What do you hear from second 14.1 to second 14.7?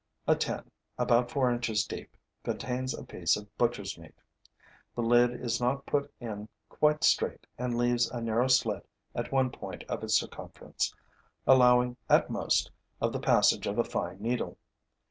needle.